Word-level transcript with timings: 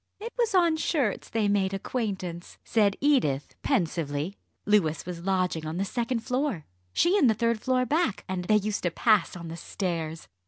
"It 0.19 0.33
was 0.35 0.55
on 0.55 0.77
shirts 0.77 1.29
they 1.29 1.47
made 1.47 1.75
acquaintance," 1.75 2.57
said 2.63 2.97
Edith 3.01 3.53
pensively. 3.61 4.35
"Louis 4.65 5.05
was 5.05 5.23
lodging 5.23 5.67
on 5.67 5.77
the 5.77 5.85
second 5.85 6.21
floor, 6.21 6.65
she 6.91 7.19
in 7.19 7.27
the 7.27 7.35
third 7.35 7.59
floor 7.61 7.85
back, 7.85 8.25
and 8.27 8.45
they 8.45 8.55
used 8.55 8.81
to 8.81 8.89
pass 8.89 9.35
on 9.35 9.47
the 9.47 9.57
stairs. 9.57 10.27